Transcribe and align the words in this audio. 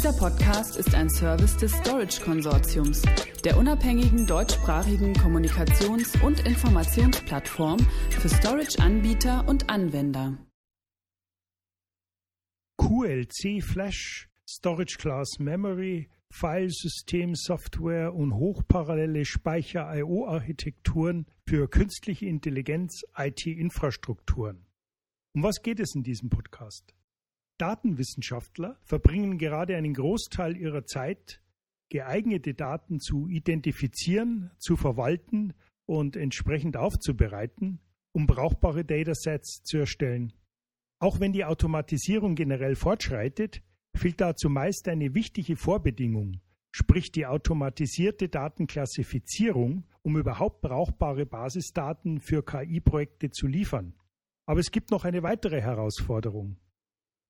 Dieser 0.00 0.14
Podcast 0.14 0.78
ist 0.78 0.94
ein 0.94 1.10
Service 1.10 1.58
des 1.58 1.72
Storage 1.72 2.22
Konsortiums, 2.22 3.02
der 3.44 3.58
unabhängigen 3.58 4.26
deutschsprachigen 4.26 5.12
Kommunikations- 5.12 6.18
und 6.22 6.46
Informationsplattform 6.46 7.78
für 8.08 8.30
Storage-Anbieter 8.30 9.46
und 9.46 9.68
Anwender. 9.68 10.38
QLC 12.78 13.62
Flash, 13.62 14.30
Storage 14.48 14.96
Class 14.96 15.38
Memory, 15.38 16.08
Filesystem 16.30 17.34
Software 17.34 18.14
und 18.14 18.32
hochparallele 18.32 19.26
Speicher-IO-Architekturen 19.26 21.26
für 21.46 21.68
künstliche 21.68 22.24
Intelligenz 22.24 23.02
IT-Infrastrukturen. 23.18 24.64
Um 25.34 25.42
was 25.42 25.60
geht 25.60 25.78
es 25.78 25.94
in 25.94 26.02
diesem 26.02 26.30
Podcast? 26.30 26.94
Datenwissenschaftler 27.60 28.78
verbringen 28.82 29.38
gerade 29.38 29.76
einen 29.76 29.94
Großteil 29.94 30.56
ihrer 30.56 30.86
Zeit, 30.86 31.42
geeignete 31.90 32.54
Daten 32.54 33.00
zu 33.00 33.28
identifizieren, 33.28 34.50
zu 34.58 34.76
verwalten 34.76 35.52
und 35.86 36.16
entsprechend 36.16 36.76
aufzubereiten, 36.76 37.80
um 38.12 38.26
brauchbare 38.26 38.84
Datasets 38.84 39.62
zu 39.62 39.78
erstellen. 39.78 40.32
Auch 41.00 41.20
wenn 41.20 41.32
die 41.32 41.44
Automatisierung 41.44 42.34
generell 42.34 42.76
fortschreitet, 42.76 43.62
fehlt 43.96 44.20
dazu 44.20 44.48
meist 44.48 44.88
eine 44.88 45.14
wichtige 45.14 45.56
Vorbedingung, 45.56 46.40
sprich 46.72 47.12
die 47.12 47.26
automatisierte 47.26 48.28
Datenklassifizierung, 48.28 49.84
um 50.02 50.16
überhaupt 50.16 50.60
brauchbare 50.60 51.26
Basisdaten 51.26 52.20
für 52.20 52.44
KI-Projekte 52.44 53.30
zu 53.30 53.46
liefern. 53.46 53.94
Aber 54.46 54.60
es 54.60 54.70
gibt 54.70 54.90
noch 54.90 55.04
eine 55.04 55.22
weitere 55.22 55.60
Herausforderung. 55.60 56.56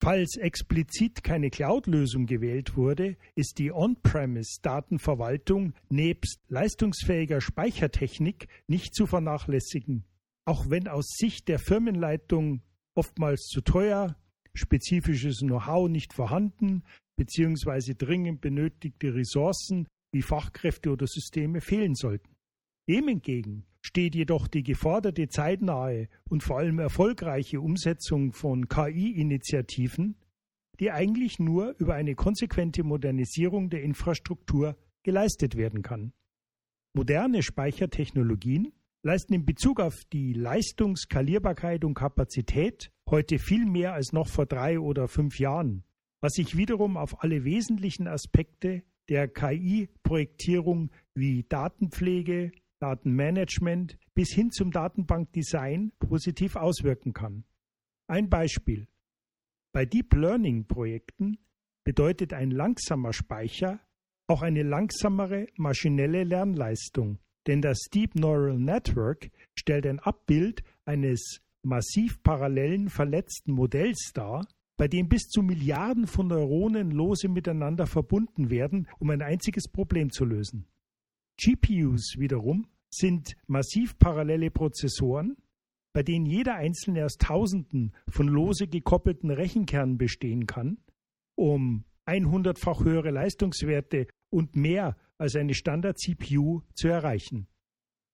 Falls 0.03 0.37
explizit 0.37 1.23
keine 1.23 1.51
Cloud-Lösung 1.51 2.25
gewählt 2.25 2.75
wurde, 2.75 3.19
ist 3.35 3.59
die 3.59 3.71
On-Premise-Datenverwaltung 3.71 5.75
nebst 5.91 6.41
leistungsfähiger 6.49 7.43
Speichertechnik 7.43 8.49
nicht 8.66 8.95
zu 8.95 9.07
vernachlässigen. 9.07 10.07
Auch 10.47 10.71
wenn 10.71 10.89
aus 10.89 11.16
Sicht 11.19 11.49
der 11.49 11.59
Firmenleitung 11.59 12.63
oftmals 12.95 13.43
zu 13.43 13.61
teuer, 13.61 14.16
spezifisches 14.55 15.41
Know-how 15.41 15.91
nicht 15.91 16.15
vorhanden, 16.15 16.83
beziehungsweise 17.17 17.95
dringend 17.95 18.41
benötigte 18.41 19.15
Ressourcen 19.15 19.87
wie 20.13 20.23
Fachkräfte 20.23 20.93
oder 20.93 21.07
Systeme 21.07 21.61
fehlen 21.61 21.95
sollten. 21.95 22.35
Dem 22.89 23.09
entgegen 23.09 23.67
steht 23.81 24.15
jedoch 24.15 24.47
die 24.47 24.63
geforderte 24.63 25.29
zeitnahe 25.29 26.09
und 26.29 26.43
vor 26.43 26.59
allem 26.59 26.79
erfolgreiche 26.79 27.61
Umsetzung 27.61 28.33
von 28.33 28.69
KI-Initiativen, 28.69 30.17
die 30.79 30.91
eigentlich 30.91 31.39
nur 31.39 31.75
über 31.79 31.95
eine 31.95 32.15
konsequente 32.15 32.83
Modernisierung 32.83 33.71
der 33.71 33.83
Infrastruktur 33.83 34.77
geleistet 35.03 35.57
werden 35.57 35.83
kann. 35.83 36.13
Moderne 36.95 37.43
Speichertechnologien 37.43 38.73
leisten 39.03 39.35
in 39.35 39.45
Bezug 39.45 39.81
auf 39.81 40.05
die 40.13 40.33
Leistung, 40.33 40.97
Skalierbarkeit 40.97 41.85
und 41.85 41.95
Kapazität 41.95 42.91
heute 43.09 43.39
viel 43.39 43.65
mehr 43.65 43.95
als 43.95 44.13
noch 44.13 44.29
vor 44.29 44.47
drei 44.47 44.79
oder 44.79 45.09
fünf 45.09 45.39
Jahren, 45.39 45.85
was 46.21 46.35
sich 46.35 46.57
wiederum 46.57 46.97
auf 46.97 47.23
alle 47.23 47.45
wesentlichen 47.45 48.07
Aspekte 48.07 48.83
der 49.09 49.29
KI-Projektierung 49.29 50.91
wie 51.15 51.45
Datenpflege, 51.49 52.53
Datenmanagement 52.81 53.99
bis 54.15 54.33
hin 54.33 54.51
zum 54.51 54.71
Datenbankdesign 54.71 55.93
positiv 55.99 56.57
auswirken 56.57 57.13
kann. 57.13 57.45
Ein 58.09 58.29
Beispiel. 58.29 58.89
Bei 59.73 59.87
Deep 59.87 60.15
Learning 60.15 60.67
Projekten 60.67 61.39
bedeutet 61.85 62.33
ein 62.33 62.51
langsamer 62.51 63.13
Speicher 63.13 63.81
auch 64.31 64.43
eine 64.43 64.62
langsamere 64.62 65.49
maschinelle 65.56 66.23
Lernleistung, 66.23 67.19
denn 67.49 67.61
das 67.61 67.89
Deep 67.93 68.15
Neural 68.15 68.59
Network 68.59 69.28
stellt 69.59 69.87
ein 69.87 69.99
Abbild 69.99 70.63
eines 70.85 71.41
massiv 71.63 72.23
parallelen 72.23 72.89
verletzten 72.89 73.53
Modells 73.53 74.13
dar, 74.15 74.47
bei 74.77 74.87
dem 74.87 75.09
bis 75.09 75.29
zu 75.29 75.43
Milliarden 75.43 76.07
von 76.07 76.29
Neuronen 76.29 76.93
lose 76.93 77.29
miteinander 77.29 77.87
verbunden 77.87 78.51
werden, 78.51 78.89
um 78.99 79.11
ein 79.11 79.21
einziges 79.21 79.69
Problem 79.69 80.11
zu 80.11 80.25
lösen. 80.25 80.67
GPUs 81.43 82.17
wiederum 82.19 82.67
sind 82.91 83.34
massiv 83.47 83.99
parallele 83.99 84.51
Prozessoren, 84.51 85.39
bei 85.95 86.03
denen 86.03 86.27
jeder 86.27 86.56
einzelne 86.56 87.06
aus 87.06 87.17
Tausenden 87.17 87.95
von 88.09 88.28
lose 88.28 88.67
gekoppelten 88.67 89.31
Rechenkernen 89.31 89.97
bestehen 89.97 90.47
kann, 90.47 90.78
um 91.37 91.84
100-fach 92.06 92.84
höhere 92.84 93.11
Leistungswerte 93.11 94.06
und 94.31 94.55
mehr 94.55 94.99
als 95.17 95.34
eine 95.34 95.55
Standard-CPU 95.55 96.61
zu 96.75 96.89
erreichen. 96.89 97.47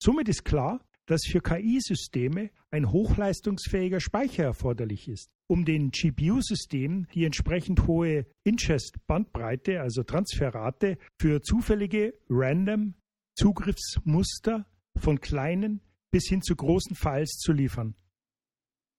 Somit 0.00 0.28
ist 0.28 0.44
klar, 0.44 0.84
dass 1.06 1.24
für 1.24 1.40
KI-Systeme 1.40 2.50
ein 2.70 2.92
hochleistungsfähiger 2.92 4.00
Speicher 4.00 4.44
erforderlich 4.44 5.08
ist, 5.08 5.30
um 5.48 5.64
den 5.64 5.90
GPU-Systemen 5.90 7.08
die 7.14 7.24
entsprechend 7.24 7.88
hohe 7.88 8.26
Ingest-Bandbreite, 8.44 9.80
also 9.80 10.04
Transferrate, 10.04 10.98
für 11.20 11.42
zufällige 11.42 12.14
Random 12.28 12.94
Zugriffsmuster 13.36 14.66
von 14.96 15.20
kleinen 15.20 15.82
bis 16.10 16.26
hin 16.28 16.42
zu 16.42 16.56
großen 16.56 16.96
Files 16.96 17.38
zu 17.38 17.52
liefern. 17.52 17.94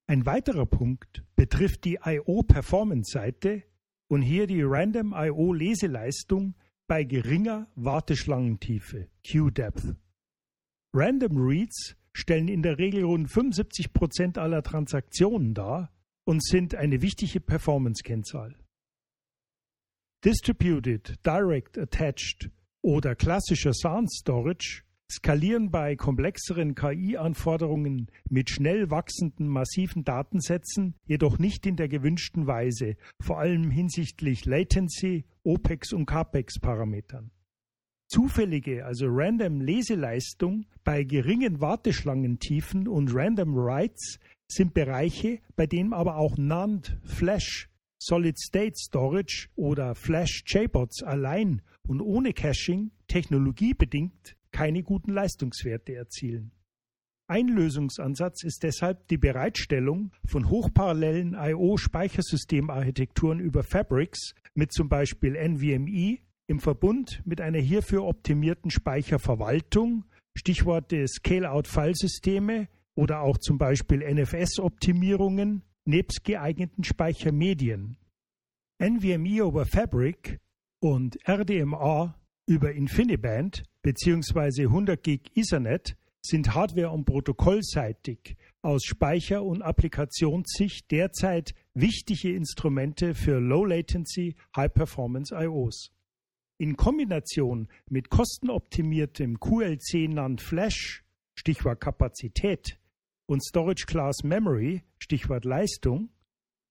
Ein 0.08 0.26
weiterer 0.26 0.66
Punkt 0.66 1.24
betrifft 1.36 1.84
die 1.84 2.00
IO-Performance-Seite 2.04 3.64
und 4.08 4.22
hier 4.22 4.48
die 4.48 4.62
Random 4.62 5.14
IO-Leseleistung 5.14 6.56
bei 6.88 7.04
geringer 7.04 7.68
Warteschlangentiefe, 7.76 9.10
Q-Depth. 9.30 9.96
Random 10.94 11.38
Reads 11.38 11.98
stellen 12.14 12.48
in 12.48 12.62
der 12.62 12.78
Regel 12.78 13.04
rund 13.04 13.30
75 13.30 13.92
Prozent 13.92 14.38
aller 14.38 14.64
Transaktionen 14.64 15.54
dar 15.54 15.92
und 16.24 16.44
sind 16.44 16.76
eine 16.76 17.02
wichtige 17.02 17.40
Performance-Kennzahl. 17.40 18.56
Distributed, 20.24 21.16
Direct 21.26 21.78
Attached 21.78 22.50
oder 22.88 23.16
klassischer 23.16 23.74
Sound 23.74 24.10
Storage 24.10 24.84
skalieren 25.12 25.72
bei 25.72 25.98
komplexeren 25.98 26.74
KI-Anforderungen 26.74 28.08
mit 28.30 28.50
schnell 28.50 28.90
wachsenden 28.90 29.50
massiven 29.50 30.06
Datensätzen 30.06 30.96
jedoch 31.06 31.38
nicht 31.38 31.66
in 31.66 31.76
der 31.76 31.90
gewünschten 31.90 32.48
Weise, 32.48 32.96
vor 33.20 33.40
allem 33.40 33.72
hinsichtlich 33.72 34.46
Latency, 34.46 35.26
OPEX 35.44 35.92
und 35.92 36.06
CAPEX-Parametern. 36.06 37.32
Zufällige, 38.08 38.86
also 38.86 39.08
random 39.10 39.60
Leseleistung 39.60 40.66
bei 40.86 41.04
geringen 41.04 41.60
Warteschlangentiefen 41.60 42.88
und 42.88 43.14
random 43.14 43.54
Writes 43.54 44.18
sind 44.48 44.74
Bereiche, 44.74 45.40
bei 45.58 45.68
denen 45.68 45.92
aber 45.92 46.16
auch 46.16 46.38
NAND, 46.38 46.98
Flash, 47.04 47.70
Solid 48.00 48.38
State 48.38 48.76
Storage 48.76 49.48
oder 49.56 49.96
Flash 49.96 50.44
JBots 50.46 51.04
allein 51.04 51.62
und 51.88 52.02
ohne 52.02 52.34
Caching 52.34 52.92
technologiebedingt 53.08 54.36
keine 54.52 54.84
guten 54.84 55.14
Leistungswerte 55.14 55.96
erzielen. 55.96 56.52
Ein 57.30 57.50
Lösungsansatz 57.50 58.44
ist 58.44 58.64
deshalb 58.64 59.10
die 59.10 59.18
Bereitstellung 59.18 60.14
von 60.26 60.50
hochparallelen 60.50 61.36
IO-Speichersystemarchitekturen 61.38 63.42
über 63.42 63.64
Fabrics 63.64 64.34
mit 64.54 64.72
zum 64.72 64.88
Beispiel 64.88 65.36
NVMe 65.36 66.20
im 66.48 66.62
Verbund 66.62 67.22
mit 67.26 67.42
einer 67.42 67.60
hierfür 67.60 68.06
optimierten 68.06 68.72
Speicherverwaltung, 68.72 70.06
Stichworte 70.38 71.06
Scale-out-Filesysteme 71.06 72.70
oder 72.96 73.20
auch 73.20 73.38
zum 73.38 73.58
Beispiel 73.58 74.00
NFS-Optimierungen 74.00 75.64
nebst 75.88 76.24
geeigneten 76.24 76.84
Speichermedien. 76.84 77.98
NVMe 78.80 79.44
over 79.44 79.66
Fabric 79.66 80.40
und 80.80 81.18
RDMA 81.28 82.16
über 82.46 82.74
InfiniBand 82.74 83.64
bzw. 83.82 84.64
100 84.64 85.02
Gig 85.02 85.32
Ethernet 85.36 85.98
sind 86.22 86.54
hardware- 86.54 86.92
und 86.92 87.06
protokollseitig 87.06 88.36
aus 88.62 88.84
Speicher- 88.84 89.44
und 89.44 89.62
Applikationssicht 89.62 90.92
derzeit 90.92 91.54
wichtige 91.74 92.36
Instrumente 92.36 93.16
für 93.16 93.40
Low-Latency, 93.40 94.36
High-Performance 94.56 95.34
IOs. 95.34 95.92
In 96.60 96.76
Kombination 96.76 97.70
mit 97.90 98.10
kostenoptimiertem 98.10 99.40
QLC 99.40 100.10
NAND 100.10 100.42
Flash, 100.42 101.04
Stichwort 101.36 101.80
Kapazität, 101.80 102.78
und 103.28 103.44
Storage 103.44 103.86
Class 103.86 104.24
Memory, 104.24 104.82
Stichwort 104.98 105.46
Leistung, 105.46 106.10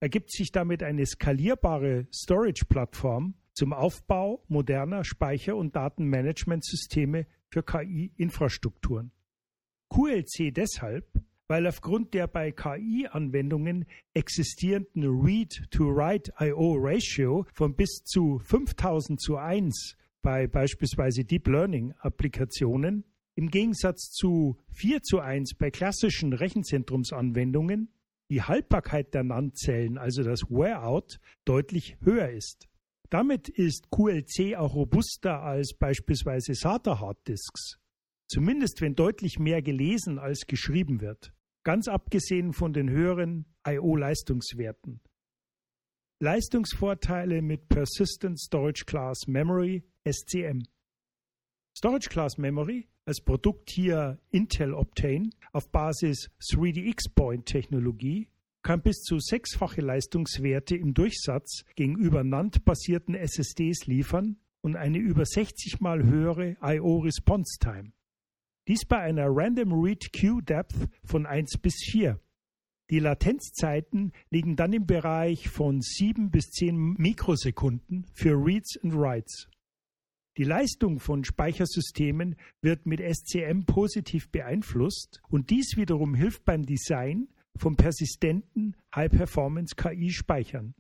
ergibt 0.01 0.33
sich 0.33 0.51
damit 0.51 0.83
eine 0.83 1.07
skalierbare 1.07 2.09
Storage-Plattform 2.13 3.35
zum 3.53 3.73
Aufbau 3.73 4.43
moderner 4.49 5.05
Speicher- 5.05 5.55
und 5.57 5.77
Datenmanagementsysteme 5.77 7.27
für 7.49 7.63
KI-Infrastrukturen. 7.63 9.13
QLC 9.89 10.53
deshalb, 10.53 11.07
weil 11.49 11.67
aufgrund 11.67 12.13
der 12.13 12.27
bei 12.27 12.53
KI-Anwendungen 12.53 13.87
existierenden 14.13 15.21
Read-to-Write-IO-Ratio 15.21 17.47
von 17.53 17.75
bis 17.75 18.03
zu 18.05 18.39
5000 18.41 19.19
zu 19.21 19.37
1 19.37 19.97
bei 20.23 20.49
beispielsweise 20.49 21.25
Deep 21.25 21.47
Learning-Applikationen 21.47 23.05
im 23.37 23.51
Gegensatz 23.51 24.11
zu 24.11 24.59
4 24.73 25.03
zu 25.03 25.21
1 25.21 25.55
bei 25.55 25.71
klassischen 25.71 26.33
Rechenzentrumsanwendungen 26.33 27.93
die 28.31 28.43
Haltbarkeit 28.43 29.15
der 29.15 29.23
NAND-Zellen, 29.23 29.99
also 29.99 30.25
das 30.25 30.43
Wear-out, 30.51 31.21
deutlich 31.45 31.97
höher 32.01 32.31
ist. 32.31 32.67
Damit 33.09 33.49
ist 33.49 33.89
QLC 33.91 34.57
auch 34.57 34.75
robuster 34.75 35.43
als 35.43 35.75
beispielsweise 35.79 36.55
SATA-Harddisks. 36.55 37.79
Zumindest 38.27 38.81
wenn 38.81 38.97
deutlich 38.97 39.39
mehr 39.39 39.63
gelesen 39.63 40.19
als 40.19 40.47
geschrieben 40.49 41.01
wird. 41.01 41.33
Ganz 41.63 41.87
abgesehen 41.87 42.53
von 42.53 42.73
den 42.73 42.91
höheren 42.91 43.47
I.O.-Leistungswerten. 43.69 45.01
Leistungsvorteile 46.21 47.43
mit 47.43 47.69
Persistent 47.69 48.41
Storage 48.41 48.85
Class 48.87 49.27
Memory 49.29 49.85
SCM. 50.05 50.63
Storage 51.77 52.09
Class 52.09 52.39
Memory 52.39 52.89
als 53.07 53.21
Produkt 53.21 53.71
hier 53.71 54.19
Intel 54.31 54.75
Optane 54.75 55.31
auf 55.53 55.71
Basis 55.71 56.29
3DX 56.41 57.15
Point 57.15 57.47
Technologie 57.47 58.29
kann 58.63 58.83
bis 58.83 59.03
zu 59.03 59.21
sechsfache 59.21 59.81
Leistungswerte 59.81 60.77
im 60.77 60.93
Durchsatz 60.93 61.65
gegenüber 61.77 62.25
NAND-basierten 62.25 63.15
SSDs 63.15 63.87
liefern 63.87 64.39
und 64.61 64.75
eine 64.75 64.99
über 64.99 65.25
60 65.25 65.81
mal 65.81 66.03
höhere 66.03 66.57
I.O. 66.61 66.99
Response 66.99 67.59
Time. 67.61 67.93
Dies 68.67 68.85
bei 68.85 68.99
einer 68.99 69.29
Random 69.29 69.73
Read 69.73 70.13
Queue 70.13 70.43
Depth 70.43 70.89
von 71.05 71.27
1 71.27 71.59
bis 71.59 71.77
4. 71.85 72.19
Die 72.91 72.99
Latenzzeiten 72.99 74.13
liegen 74.31 74.57
dann 74.57 74.73
im 74.73 74.87
Bereich 74.87 75.49
von 75.49 75.81
7 75.81 76.33
bis 76.33 76.51
10 76.51 76.97
Mikrosekunden 76.99 78.05
für 78.13 78.33
Reads 78.33 78.77
und 78.79 78.95
Writes. 78.95 79.49
Die 80.39 80.45
Leistung 80.45 81.01
von 81.01 81.25
Speichersystemen 81.25 82.37
wird 82.61 82.85
mit 82.85 83.01
SCM 83.01 83.65
positiv 83.65 84.31
beeinflusst 84.31 85.23
und 85.29 85.49
dies 85.49 85.79
wiederum 85.79 86.15
hilft 86.15 86.45
beim 86.45 86.67
Design 86.67 87.29
von 87.57 87.77
persistenten 87.77 88.77
High-Performance-KI-Speichern. 88.95 90.75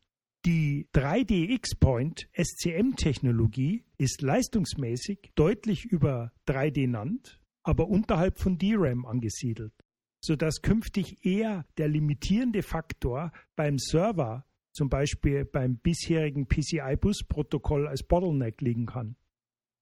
Die 0.45 0.89
3D-X-Point 0.95 2.29
SCM-Technologie 2.35 3.85
ist 3.97 4.21
leistungsmäßig 4.21 5.33
deutlich 5.35 5.87
über 5.87 6.33
3D 6.47 6.87
NAND, 6.87 7.41
aber 7.63 7.89
unterhalb 7.89 8.39
von 8.39 8.59
DRAM 8.59 9.07
angesiedelt, 9.07 9.73
sodass 10.21 10.61
künftig 10.61 11.25
eher 11.25 11.65
der 11.79 11.89
limitierende 11.89 12.63
Faktor 12.63 13.33
beim 13.57 13.79
Server, 13.79 14.45
zum 14.73 14.91
Beispiel 14.91 15.47
beim 15.47 15.79
bisherigen 15.79 16.47
PCI-Bus-Protokoll 16.47 17.89
als 17.89 18.03
Bottleneck 18.03 18.61
liegen 18.61 18.85
kann. 18.85 19.17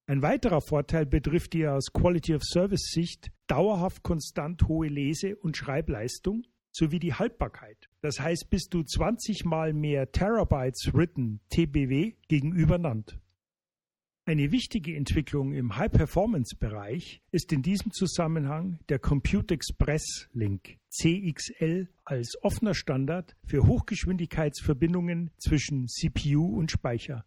Ein 0.06 0.20
weiterer 0.20 0.60
Vorteil 0.60 1.06
betrifft 1.06 1.54
die 1.54 1.66
aus 1.66 1.86
Quality 1.92 2.34
of 2.34 2.42
Service 2.44 2.90
Sicht 2.92 3.30
dauerhaft 3.46 4.02
konstant 4.02 4.68
hohe 4.68 4.88
Lese- 4.88 5.36
und 5.36 5.56
Schreibleistung 5.56 6.42
sowie 6.72 6.98
die 6.98 7.14
Haltbarkeit. 7.14 7.88
Das 8.02 8.20
heißt 8.20 8.50
bis 8.50 8.64
zu 8.64 8.82
20 8.82 9.46
mal 9.46 9.72
mehr 9.72 10.12
Terabytes 10.12 10.92
written 10.92 11.40
TBW 11.48 12.12
gegenüber 12.28 12.76
NAND. 12.76 13.18
Eine 14.26 14.52
wichtige 14.52 14.94
Entwicklung 14.94 15.52
im 15.52 15.76
High-Performance-Bereich 15.76 17.22
ist 17.30 17.52
in 17.52 17.62
diesem 17.62 17.92
Zusammenhang 17.92 18.80
der 18.88 18.98
Compute 18.98 19.54
Express 19.54 20.28
Link 20.32 20.78
CXL 20.90 21.88
als 22.04 22.36
offener 22.42 22.74
Standard 22.74 23.36
für 23.46 23.66
Hochgeschwindigkeitsverbindungen 23.66 25.30
zwischen 25.38 25.88
CPU 25.88 26.58
und 26.58 26.70
Speicher. 26.70 27.24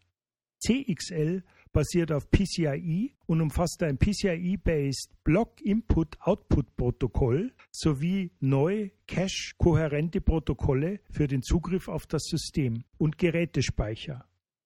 CXL 0.59 1.43
basiert 1.77 2.11
auf 2.11 2.31
PCIe 2.31 3.13
und 3.27 3.39
umfasst 3.39 3.83
ein 3.83 3.99
PCIe-based 3.99 5.11
Block 5.23 5.61
Input-Output-Protokoll 5.61 7.53
sowie 7.69 8.31
neue 8.39 8.89
Cache-kohärente 9.05 10.19
Protokolle 10.21 11.01
für 11.11 11.27
den 11.27 11.43
Zugriff 11.43 11.87
auf 11.87 12.07
das 12.07 12.23
System 12.23 12.83
und 12.97 13.19
Gerätespeicher. 13.19 14.25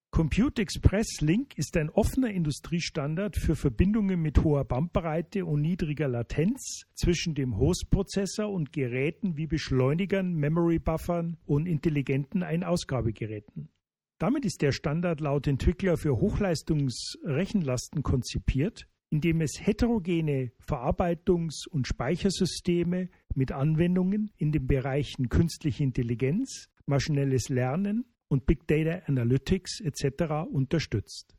Compute 0.10 0.62
Express 0.62 1.20
Link 1.20 1.58
ist 1.58 1.76
ein 1.76 1.90
offener 1.90 2.32
Industriestandard 2.32 3.36
für 3.36 3.58
Verbindungen 3.58 4.22
mit 4.22 4.46
hoher 4.46 4.64
Bandbreite 4.64 5.46
und 5.46 5.60
niedriger 5.60 6.08
Latenz 6.08 6.84
zwischen 6.94 7.36
dem 7.36 7.58
Hostprozessor 7.58 8.50
und 8.50 8.72
Geräten 8.72 9.36
wie 9.36 9.48
Beschleunigern, 9.48 10.34
Memory 10.34 10.80
Buffern 10.80 11.36
und 11.46 11.66
intelligenten 11.66 12.42
Ein-Ausgabegeräten. 12.42 13.68
Damit 14.22 14.46
ist 14.46 14.62
der 14.62 14.72
Standard 14.72 15.20
laut 15.20 15.48
Entwickler 15.48 15.98
für 15.98 16.16
Hochleistungsrechenlasten 16.16 18.04
konzipiert, 18.04 18.88
indem 19.10 19.42
es 19.42 19.60
heterogene 19.60 20.52
Verarbeitungs- 20.64 21.68
und 21.68 21.88
Speichersysteme 21.88 23.10
mit 23.34 23.52
Anwendungen 23.52 24.30
in 24.38 24.52
den 24.52 24.68
Bereichen 24.68 25.30
künstliche 25.30 25.84
Intelligenz, 25.84 26.70
maschinelles 26.86 27.50
Lernen 27.50 28.06
und 28.28 28.46
Big 28.46 28.68
Data 28.68 29.02
Analytics 29.08 29.82
etc. 29.82 30.48
unterstützt. 30.52 31.36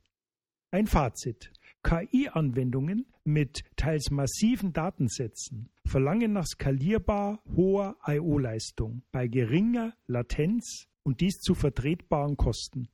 Ein 0.71 0.87
Fazit. 0.87 1.53
KI-Anwendungen 1.83 3.05
mit 3.23 3.63
teils 3.77 4.11
massiven 4.11 4.73
Datensätzen 4.73 5.69
verlangen 5.85 6.33
nach 6.33 6.47
skalierbar 6.47 7.41
hoher 7.55 7.95
I.O.-Leistung 8.05 9.03
bei 9.13 9.29
geringer 9.29 9.93
Latenz 10.05 10.89
und 11.03 11.21
dies 11.21 11.39
zu 11.39 11.53
vertretbaren 11.53 12.37
Kosten. 12.37 12.89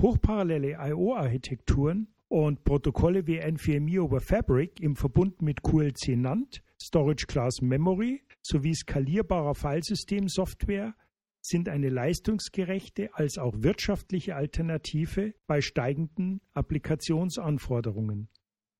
Hochparallele 0.00 0.76
I.O.-Architekturen 0.80 2.08
und 2.28 2.64
Protokolle 2.64 3.26
wie 3.26 3.38
NVMe 3.38 4.02
over 4.02 4.20
Fabric 4.20 4.80
im 4.80 4.96
Verbund 4.96 5.40
mit 5.40 5.62
QLC 5.62 6.16
NAND, 6.16 6.62
Storage 6.82 7.26
Class 7.26 7.60
Memory 7.60 8.22
sowie 8.42 8.74
skalierbarer 8.74 9.54
Filesystemsoftware 9.54 10.94
sind 11.40 11.68
eine 11.68 11.90
leistungsgerechte 11.90 13.10
als 13.14 13.38
auch 13.38 13.54
wirtschaftliche 13.58 14.34
Alternative 14.34 15.34
bei 15.46 15.60
steigenden 15.60 16.40
Applikationsanforderungen. 16.54 18.28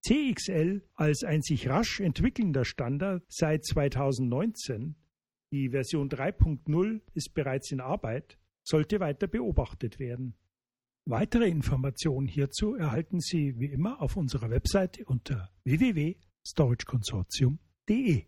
CXL 0.00 0.82
als 0.94 1.24
ein 1.24 1.42
sich 1.42 1.68
rasch 1.68 2.00
entwickelnder 2.00 2.64
Standard 2.64 3.22
seit 3.28 3.64
2019 3.64 4.96
die 5.54 5.70
Version 5.70 6.08
3.0 6.08 7.00
ist 7.14 7.32
bereits 7.32 7.70
in 7.70 7.80
Arbeit, 7.80 8.36
sollte 8.64 8.98
weiter 8.98 9.28
beobachtet 9.28 10.00
werden. 10.00 10.34
Weitere 11.04 11.48
Informationen 11.48 12.26
hierzu 12.26 12.74
erhalten 12.74 13.20
Sie 13.20 13.60
wie 13.60 13.66
immer 13.66 14.02
auf 14.02 14.16
unserer 14.16 14.50
Webseite 14.50 15.04
unter 15.04 15.52
www.storageconsortium.de. 15.62 18.24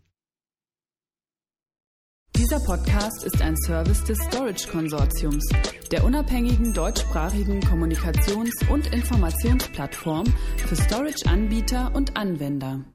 Dieser 2.33 2.59
Podcast 2.59 3.25
ist 3.25 3.41
ein 3.41 3.57
Service 3.57 4.05
des 4.05 4.19
Storage 4.19 4.69
Konsortiums, 4.69 5.45
der 5.91 6.05
unabhängigen 6.05 6.71
deutschsprachigen 6.71 7.59
Kommunikations- 7.59 8.69
und 8.69 8.93
Informationsplattform 8.93 10.27
für 10.55 10.77
Storage-Anbieter 10.77 11.93
und 11.93 12.15
Anwender. 12.15 12.85